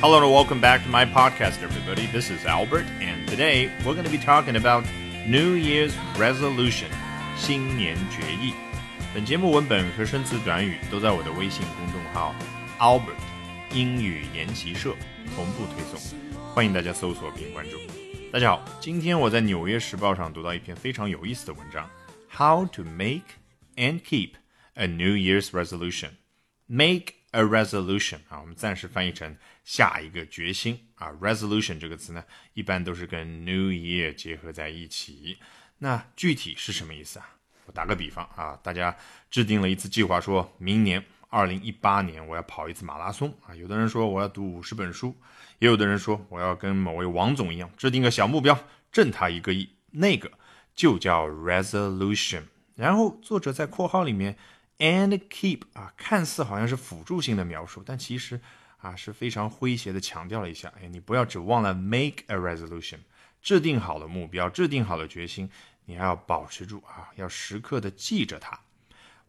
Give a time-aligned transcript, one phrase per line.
[0.00, 2.06] Hello and welcome back to my podcast, everybody.
[2.12, 4.84] This is Albert, and today we're going to be talking about
[5.26, 6.88] New Year's resolution.
[7.36, 8.52] 新年决议。
[9.14, 12.34] 本节目文本和生词短语都在我的微信公众号
[12.78, 13.20] Albert
[13.72, 14.94] 英语研习社
[15.34, 16.18] 同步推送，
[16.54, 17.76] 欢迎大家搜索并关注。
[18.32, 21.88] 大家好，今天我在《纽约时报》上读到一篇非常有意思的文章：
[22.30, 23.36] How to make
[23.76, 24.32] and keep
[24.74, 26.10] a New Year's resolution.
[26.66, 31.11] Make a resolution 啊，我们暂时翻译成下一个决心啊。
[31.21, 35.37] resolution 这个词呢，一般都是跟 New Year 结合在一起。
[35.79, 37.35] 那具体是什么意思啊？
[37.65, 38.95] 我打个比方啊，大家
[39.29, 43.53] 制定了一次计划，说明年二零一八年我要跑一次马拉松啊。
[43.53, 45.15] 有的人说我要读五十本书，
[45.59, 48.57] 也有的人说我要跟某位王总一样，制定个小目标，
[48.91, 50.31] 挣他一个亿，那个
[50.73, 52.43] 就叫 resolution。
[52.75, 54.37] 然后作者在括号里面。
[54.79, 58.39] And keep 啊，看似好像是辅助性的描述，但其实
[58.77, 60.71] 啊是非常诙谐的强调了一下。
[60.79, 62.99] 哎，你不要只忘了 make a resolution，
[63.41, 65.49] 制定好了目标，制定好了决心，
[65.85, 68.59] 你还要保持住啊，要时刻的记着它。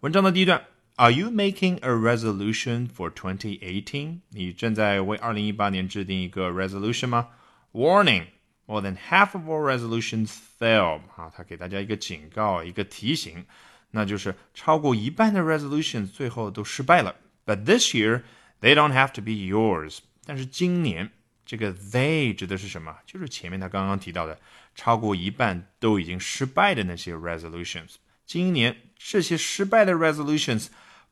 [0.00, 0.64] 文章的第一段
[0.96, 4.18] ，Are you making a resolution for 2018？
[4.28, 7.30] 你正在为2018年制定一个 resolution 吗
[7.72, 11.00] ？Warning，more than half of all resolutions fail。
[11.16, 13.46] 啊，他给大家一个警告，一个提醒。
[13.90, 17.16] 那就是超过一半的 resolutions 最后都失败了。
[17.46, 18.22] But this year
[18.60, 19.98] they don't have to be yours。
[20.24, 21.10] 但是今年
[21.46, 22.96] 这个 they 指的是什么？
[23.06, 24.38] 就是前面他刚刚提到的，
[24.74, 27.94] 超过一半都已经失败的那些 resolutions。
[28.26, 30.66] 今年这些失败的 resolutions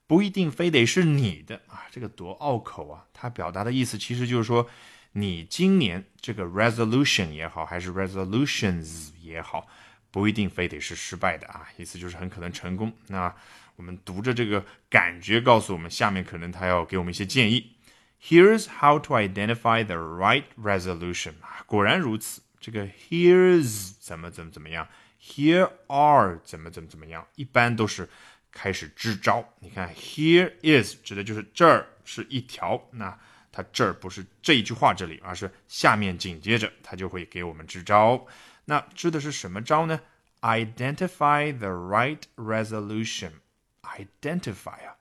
[0.07, 3.07] 不一定非得是你的啊，这个多拗口啊！
[3.15, 4.69] 它表达的意思其实就是说，
[5.13, 9.67] 你今年这个 resolution 也好，还是 resolutions 也好。
[10.17, 12.91] 不一定非得是失败的啊，意思就是很可能成功。
[13.09, 13.31] 那
[13.75, 17.77] 我们读着这个感觉告诉我们，下面可能他要给我们一些建议。
[18.19, 21.35] Here's how to identify the right resolution。
[21.67, 24.89] 果然如此，这个 here's 怎么怎么怎么样
[25.21, 28.09] ，here are 怎么怎么怎么样，一般都是
[28.51, 29.47] 开始支招。
[29.61, 33.15] 你看，here is 指的就是这儿是一条，那
[33.53, 38.27] 它这儿不是这一句话这里，而是下面紧接着它就会给我们支招。
[38.67, 40.01] 那支的是什么招呢
[40.41, 43.31] ？Identify the right resolution。
[43.83, 44.97] Identify 啊，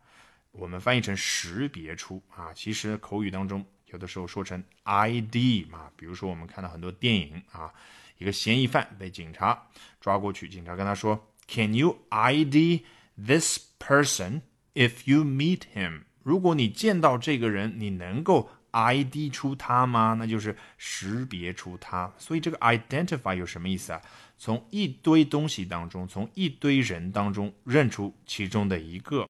[0.52, 2.54] 我们翻译成识别出啊。
[2.54, 5.92] 其实口语当中有的时候说成 ID 嘛。
[5.96, 7.74] 比如说我们看到很多电影啊，
[8.18, 9.68] 一个嫌疑犯被警察
[10.00, 12.84] 抓过去，警察跟他说：“Can you ID
[13.18, 14.42] this person
[14.74, 18.52] if you meet him？” 如果你见到这个人，你能够。
[18.76, 20.16] ID 出它吗？
[20.20, 22.12] 那就是识别出它。
[22.18, 24.02] 所以这个 identify 有什么意思啊？
[24.38, 29.26] 从一堆东西当中，从一堆人当中认出其中的一个。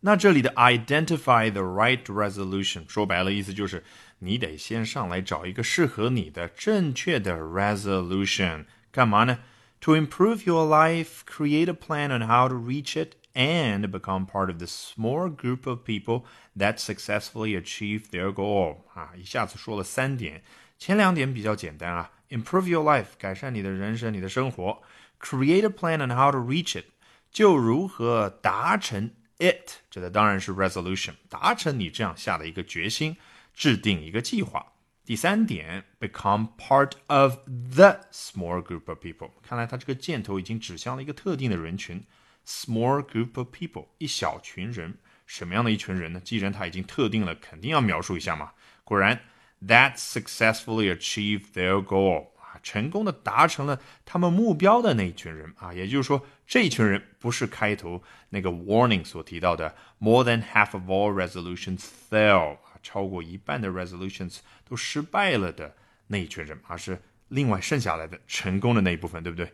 [0.00, 3.84] 那这里的 identify the right resolution 说白了意思就是
[4.20, 8.64] 你得先上来找一个适合你的正确的 resolution。
[8.90, 9.40] 干嘛呢
[9.82, 13.19] ？To improve your life, create a plan on how to reach it.
[13.33, 16.23] and become part of the small group of people
[16.57, 20.41] that successfully achieve their goal 啊，一下子说了三点，
[20.77, 24.81] 前两点比较简单啊，improve your life 改善你的人生、你的生活，
[25.19, 26.85] create a plan on how to reach it
[27.31, 33.17] 就如何达成 it，这的当然是 resolution，达成你这样下的一个决心，
[33.53, 34.73] 制定一个计划。
[35.03, 42.01] 第三点，become part of the small group of people，看来它这个箭头已经指向了一个特定的人群。
[42.50, 46.20] Small group of people，一小群人，什么样的一群人呢？
[46.20, 48.50] 既然他已经特定了，肯定要描述一下嘛。
[48.82, 49.20] 果然
[49.64, 64.38] ，that successfully achieved their goal，啊，成功的达成了他们目标的那一群人啊，也就是说，这一群人不是开头那个 warning 所提到的 more than half of all resolutions fail，啊，超过一半的 resolutions
[64.68, 65.76] 都失败了的
[66.08, 69.52] 那一群人，而是另外剩下来的成功的那一部分，对不对？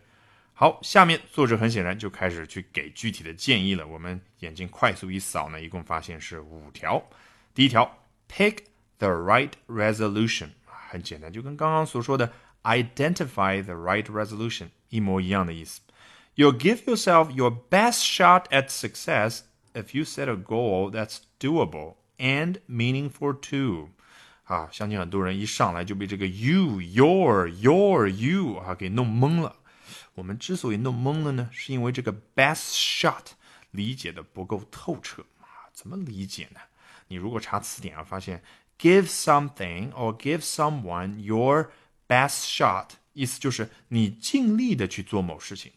[0.55, 3.87] 好，下面作者很显然就开始去给具体的建议了。
[3.87, 7.03] 我们眼睛快速一扫呢，一共发现是五条。
[7.55, 7.97] 第一条，
[8.29, 8.57] pick
[8.99, 12.31] the right resolution，很简单，就跟刚刚所说的
[12.63, 15.81] identify the right resolution 一模一样的意思。
[16.35, 19.39] You'll give yourself your best shot at success
[19.73, 23.89] if you set a goal that's doable and meaningful too。
[24.43, 29.55] 啊，相信很多人一上来就被这个 you、your、your、you 啊给弄懵了。
[30.16, 33.26] 我们之所以弄懵了呢，是因为这个 best shot
[33.70, 35.68] 理解的不够透彻啊。
[35.74, 36.60] 怎么理解呢？
[37.08, 38.42] 你如果查词典啊，发现
[38.78, 41.70] give something or give someone your
[42.08, 45.72] best shot，意思就是你尽力的去做某事情。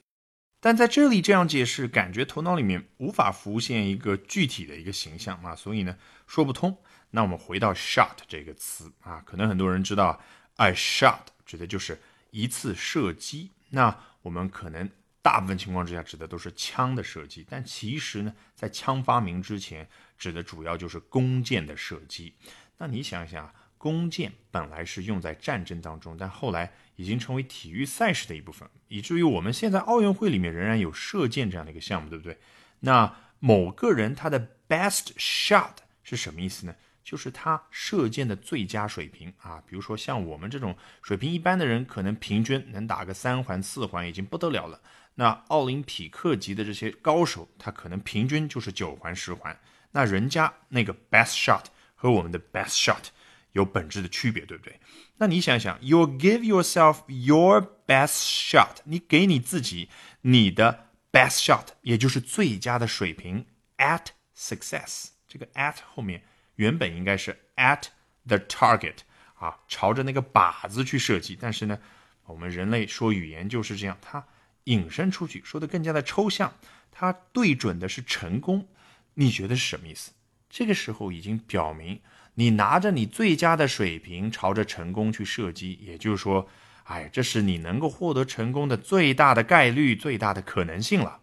[0.61, 6.77] 但在这里这样解释，感觉头脑里面无法浮现一个具体的一个形象啊，所以呢说不通。
[7.11, 10.21] 那我们回到 shot 这个词啊，可能很多人知道
[10.55, 12.01] ，I shot 指的就是
[12.31, 13.51] 一次射击。
[13.69, 14.89] 那我们可能
[15.21, 19.87] 大部分情况之下指的都是枪的射击，但其实呢，在枪发明之前，
[20.17, 22.35] 指的主要就是弓箭的射击。
[22.77, 32.37] 那你想一想，弓箭本来是用在战争当中，但后来已经成为体育赛事的一部分，以至于我们现在奥运会里面仍然有射箭这样的一个项目，对不对？
[32.81, 36.75] 那某个人他的 best shot 是什么意思呢？
[37.09, 44.79] 就是他射箭的最佳水平啊，比如说像我们这种水平一般的人，可能平均能打个三环四环已经不得了了。
[45.15, 49.59] 那奥林匹克级的这些高手，他可能平均就是九环十环。
[49.89, 51.63] 那人家那个 best shot
[51.95, 53.05] 和我们的 best shot
[53.53, 54.79] 有本质的区别，对不对？
[55.17, 58.21] 那你想想，you give yourself your best
[58.51, 59.89] shot，你给你自己
[60.21, 63.47] 你的 best shot，也就是最佳的水平
[63.77, 65.07] at success。
[65.27, 66.21] 这个 at 后面。
[66.59, 67.83] 原本应该是 at
[68.27, 68.97] the target
[69.35, 71.37] 啊，朝着那个靶子去射击。
[71.39, 71.79] 但是呢，
[72.25, 74.25] 我们人类说语言就是这样，它
[74.65, 76.53] 引申出去，说的更加的抽象。
[76.91, 78.67] 它对准的是成功，
[79.13, 80.11] 你觉得是什么意思？
[80.49, 82.01] 这个时候已经表明，
[82.33, 86.49] 你拿着你最佳的水平朝着成功去射击，也就是说，
[86.83, 91.21] 哎，这是你能够获得成功的最大的概率、最大的可能性了。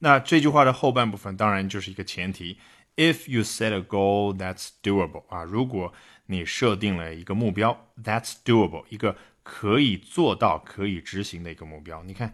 [0.00, 2.58] 那这句话的后半部分当然就是一个前提。
[2.96, 5.92] If you set a goal that's doable 啊，如果
[6.26, 12.02] 你设定了一个目标，that's doable，一个可以做到、可以执行的一个目标。
[12.04, 12.32] 你看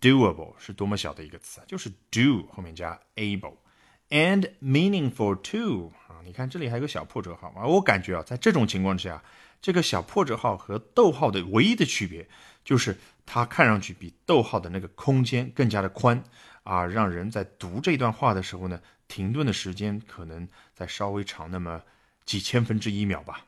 [0.00, 6.22] ，doable 是多么小的一个词啊，就是 do 后面加 able，and meaningful too 啊。
[6.24, 9.22] 你看这里还有个小破折号啊，我感觉啊，在这种情况之下，
[9.60, 12.28] 这个小破折号和逗号的唯一的区别，
[12.64, 16.22] 就是它看上去比逗号的那个空间更加的宽
[16.66, 18.78] 啊，让人在读这段话的时候呢。
[19.08, 21.80] 停顿的时间可能再稍微长那么
[22.24, 23.46] 几千分之一秒吧。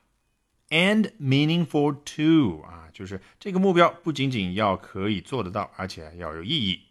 [0.70, 6.82] And meaningful too 啊，就是这个目标不仅仅要可以做得到，而且要有意义。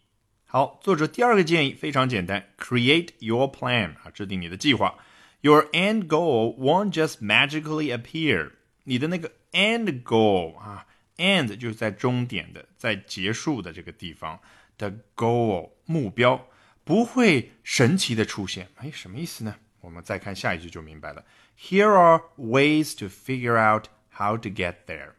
[0.46, 4.96] 好，作者第二个建议非常简单：create your plan 啊，制定你的计划。
[5.40, 8.52] Your end goal won't just magically appear。
[8.84, 14.38] 你的那个 end goal 啊，end 就是在终点的，在结束的这个地方
[14.78, 16.48] 的 goal 目标。
[16.84, 19.56] 不会神奇的出现，哎，什么意思呢？
[19.82, 21.26] 我们再看下一句就明白了。
[21.60, 25.10] Here are ways to figure out how to get there.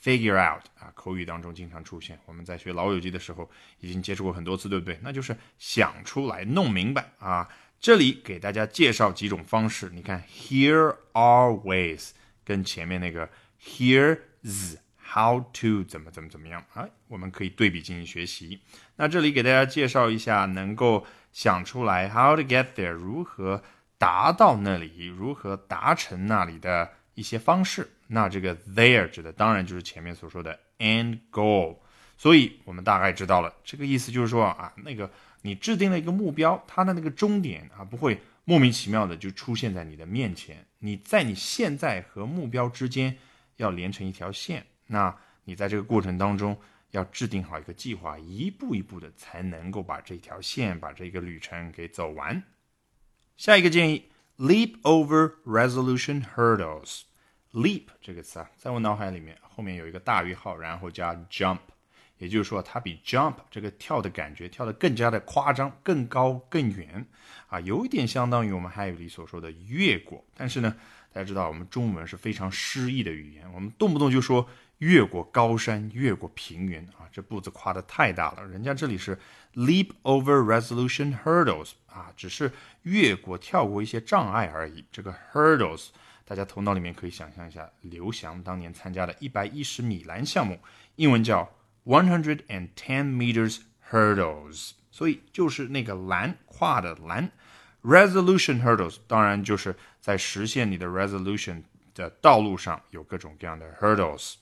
[0.00, 2.20] Figure out 啊，口语当中经常出现。
[2.26, 3.50] 我们在学老友记的时候
[3.80, 5.00] 已经接触过很多次，对不对？
[5.02, 7.48] 那就是想出来、弄明白啊。
[7.80, 9.90] 这里给大家介绍几种方式。
[9.92, 12.10] 你看，Here are ways，
[12.44, 13.28] 跟前面那个
[13.60, 14.76] Here's。
[15.08, 16.88] How to 怎么怎么怎么样啊？
[17.08, 18.60] 我们可以对比进行学习。
[18.96, 23.62] 那这里给大家介绍一下，能够想出来 How to get there，如何
[23.98, 27.88] 达到那里，如何达成那里的一些方式。
[28.08, 31.78] 那这个 there 指的当然就是前面所说的 end goal。
[32.18, 35.10] 所以我们大概知道了，这个意思就是说啊，那个
[35.42, 40.66] 你制定了一个目标，它的那个终点啊，不会莫名其妙的就出现在你的面前。
[40.78, 43.16] 你在你现在和目标之间
[43.56, 44.66] 要连成一条线。
[44.86, 46.56] 那你在这个过程当中
[46.92, 52.42] 要制定好一个计划，一步一步的才能够把这条线、把这个旅程给走完。
[53.36, 57.02] 下一个建议，leap over resolution hurdles。
[57.52, 61.58] leap 这个词啊，在我脑海里面后面有一个大于号，然后加 jump，
[62.18, 67.06] 也就是说它比 jump 这个跳的感觉跳得更加的夸张、更高、更远
[67.48, 70.24] 啊，有一点相当于我们汉语里所说的越过。
[70.34, 70.76] 但是呢，
[71.12, 74.48] 大家知道我们中文是非常诗意的语言，我们动不动就说。
[74.78, 78.46] 越过高山，越过平原啊，这步子跨的太大了。
[78.46, 79.18] 人家这里是
[79.54, 82.52] leap over resolution hurdles 啊，只是
[82.82, 84.84] 越过、跳过一些障碍而已。
[84.92, 85.88] 这个 hurdles，
[86.24, 90.60] 大家头脑里面可以想象一下，刘翔当年参加的一百一十米栏项目，
[90.96, 91.50] 英文叫
[91.84, 97.30] one hundred and ten meters hurdles，所以就是那个栏跨的栏。
[97.82, 101.62] resolution hurdles 当然就是在实现你的 resolution
[101.94, 104.34] 的道路上有各种各样的 hurdles。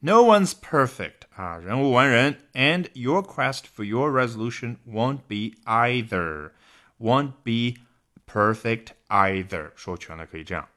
[0.00, 6.50] No one's perfect 啊，人无完人，and your quest for your resolution won't be either,
[6.98, 7.80] won't be
[8.26, 9.70] perfect either。
[9.76, 10.68] 说全了可以这样，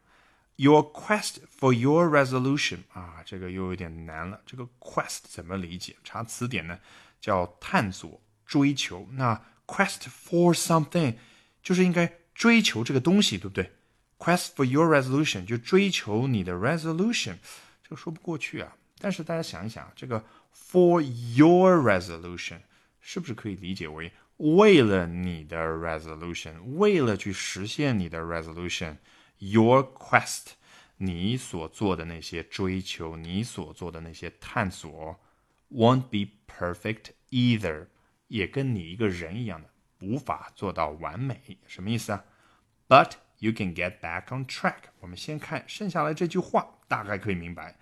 [0.57, 4.41] Your quest for your resolution 啊，这个又有点难了。
[4.45, 5.95] 这个 quest 怎么理解？
[6.03, 6.79] 查词典呢，
[7.19, 9.07] 叫探索、追求。
[9.13, 11.15] 那 quest for something
[11.63, 13.71] 就是应该追求这个东西，对不对？
[14.19, 17.37] Quest for your resolution 就追求你的 resolution，
[17.83, 18.77] 这个说不过去啊。
[19.00, 20.22] 但是大家想一想，这个
[20.54, 21.00] for
[21.34, 22.60] your resolution
[23.00, 30.52] 是不是可以理解为为了你的 resolution，为了去实现你的 resolution，your quest，
[30.98, 35.18] 你所做的那些追求，你所做的那些探索
[35.70, 37.86] ，won't be perfect either，
[38.28, 39.68] 也跟你一个人一样的，
[40.00, 41.58] 无法做到完美。
[41.66, 42.24] 什么意思啊
[42.88, 44.84] ？But you can get back on track。
[45.00, 47.78] 我们先看剩下来这句话，大概可以明白。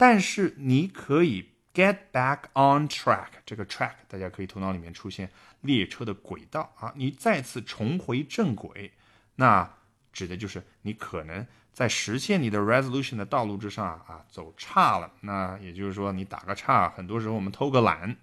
[0.00, 3.28] 但是你可以 get back on track。
[3.44, 5.30] 这个 track 大家可以头脑里面出现
[5.60, 8.92] 列车的轨道啊，你再次重回正轨。
[9.34, 9.70] 那
[10.10, 15.12] 指的就是你可能在实现你的 resolution 的道路之上啊走差了。
[15.20, 18.16] 那也就是说你打个岔，很多时候我们偷个懒。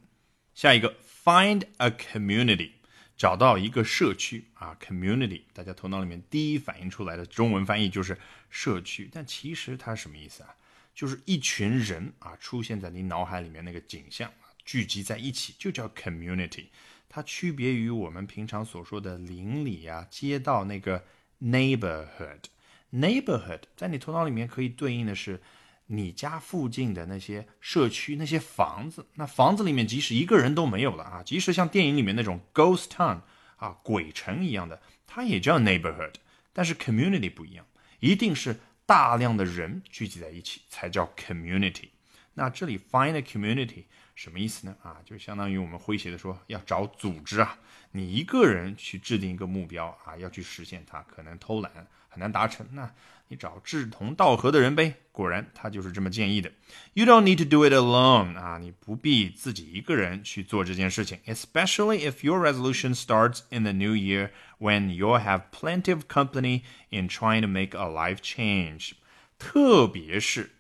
[0.56, 2.72] 下一个 find a community，
[3.16, 8.18] 找到一个社区啊 community，大家头脑里面第一反应出来的中文翻译就是
[8.50, 10.56] 社区，但其实它什么意思啊？
[10.98, 14.32] 就是一群人啊出现在你脑海里面那个景象
[14.66, 16.66] 聚集在一起，就叫 community。
[17.08, 21.06] 它区别于我们平常所说的邻里啊街道那个。
[21.40, 25.40] neighborhood，neighborhood 在你头脑里面可以对应的是
[25.86, 29.06] 你家附近的那些社区、那些房子。
[29.14, 33.22] 那房子里面即使一个人都没有了啊，即使像电影里面那种 ghost town
[33.58, 36.16] 啊鬼城一样的，它也叫 neighborhood。
[36.54, 37.68] 但是 community 不一样，
[38.00, 41.90] 一定是大量的人聚集在一起才叫 community。
[42.36, 43.84] 那这里 find community
[44.16, 44.78] 什么意思呢？
[44.82, 47.60] 啊，就相当于我们诙谐的说要找组织啊。
[47.92, 51.86] 你一个人去制定一个目标啊，要去实现它，可能偷懒
[52.17, 52.67] 很难达成。
[52.73, 52.93] 那
[53.29, 54.95] 你找志同道合的人呗。
[55.13, 56.51] 果然，他就是这么建议的。
[56.95, 61.19] You don't need to do it alone 啊，你不必自己一个人去做这件事情。
[61.27, 67.09] Especially if your resolution starts in the new year when you'll have plenty of company in
[67.09, 68.93] trying to make a life change。
[69.39, 70.53] 特别是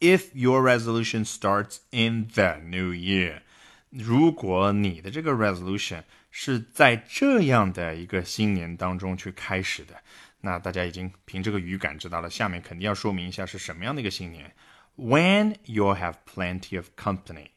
[0.00, 3.40] if your resolution starts in the new year，
[3.88, 10.02] 如果你的这个 resolution 是在这样的一个新年当中去开始的，
[10.41, 14.53] 那大家已经凭这个语感知道了，下面肯定要说明一下是什么样的一个新年。
[14.97, 17.47] When you have plenty of company，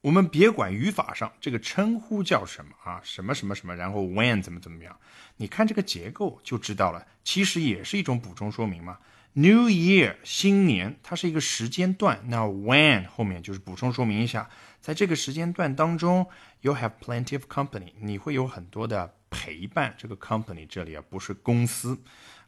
[0.00, 4.98] 我们别管语法上这个称呼叫什么啊，什么什么什么，然后 when 怎么怎么样，
[5.36, 8.98] 你看这个结构就知道了，其实也是一种补充说明嘛。
[9.34, 12.20] New Year，新年，它是一个时间段。
[12.28, 14.48] 那 when 后面就是补充说明一下，
[14.80, 16.26] 在这个时间段当中
[16.62, 19.94] ，you have plenty of company，你会有很多的陪伴。
[19.98, 21.98] 这个 company 这里啊不是公司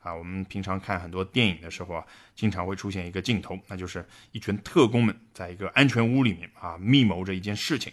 [0.00, 7.92] 啊，我们平常看很多电影的时候啊，经常会出现一个镜头，那就是一群特工们在一个安全屋里面啊密谋着一件事情，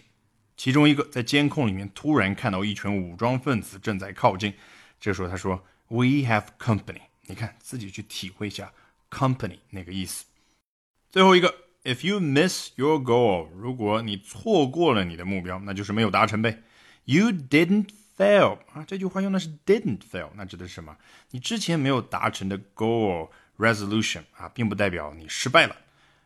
[0.56, 4.54] 其中一个在监控里面突然看到一群武装分子正在靠近，
[4.98, 8.72] 这时候他说 We have company，你看自己去体会一下。
[9.08, 10.24] company 那个意思。
[11.10, 16.64] 最后一个，if you miss your goal，如果你错过了你的目标，那就是没有达成呗。
[17.04, 20.96] You didn't fail 啊，这句话用的是 didn't fail，那指的是什么？
[21.30, 25.76] 你之前没有达成的 goal resolution 啊，并不代表你失败了。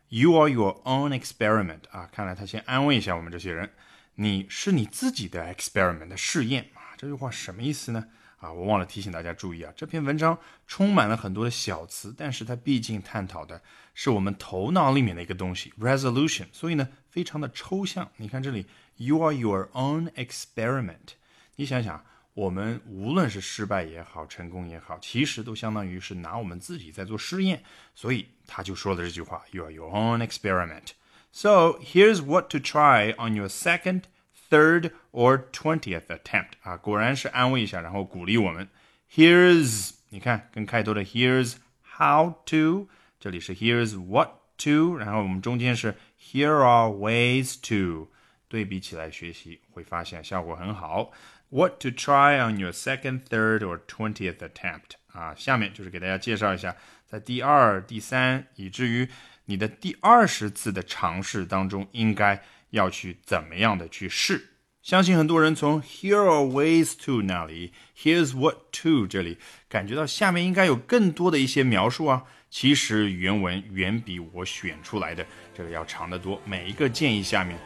[0.08, 3.70] You are your own experiment 啊，看来他先安慰一下我们这些人，
[4.16, 6.94] 你是你自己的 experiment 的试验啊。
[6.96, 8.06] 这句话什么意思呢？
[8.38, 13.60] 啊，我忘了提醒大家注意啊，这篇文章充满了很多的小词，但是它毕竟探讨的
[13.94, 18.10] 是我们头脑里面的一个东西，resolution，所以呢，非常的抽象。
[18.16, 18.66] 你看这里
[18.96, 21.19] ，you are your own experiment。
[21.59, 27.63] 你想想，我们无论是失败也好，成功也好，其实都相当于是拿我们自己在做试验。
[27.93, 34.03] 所以他就说了这句话，you are your own experiment。So here's what to try on your second
[34.49, 38.69] third or twentieth attempt 啊，果然是安慰一下，然后鼓励我们。
[39.11, 41.55] Here's 你看跟开头的 Here's
[41.97, 42.87] how to，
[43.19, 48.09] 这里是 Here's what to，然后我们中间是 Here are ways to，
[48.50, 51.12] 对比起来学习会发现效果很好。
[51.48, 56.76] What to try on your second, third or twentieth attempt 啊，下面就是给大家介绍一下，
[57.06, 59.08] 在第二、第三，以至于
[59.46, 64.48] 你的第二十次的尝试当中，应该要去怎么样的去试？
[64.82, 69.38] 相信很多人从 here are ways to 那里，here's what to 这里
[69.68, 72.24] 感觉到下面应该有更多的一些描述啊。
[72.48, 77.56] 其实原文远比我选出来的这个要长得多，每一个建议下面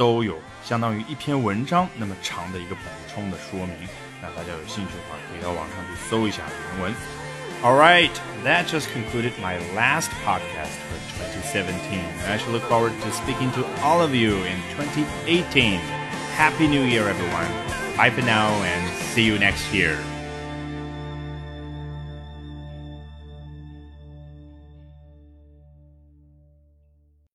[0.00, 3.88] 都有相当于一篇文章那么长的一个补充的说明。
[4.20, 6.42] 那大家有兴趣的话，可以到网上去搜一下
[6.74, 6.94] 原文。
[7.62, 8.10] All right,
[8.44, 11.72] that just concluded my last podcast for 2017.
[12.26, 15.80] I actually look forward to speaking to all of you in 2018.
[16.36, 17.48] Happy New Year, everyone.
[17.96, 19.98] Bye for now and see you next year.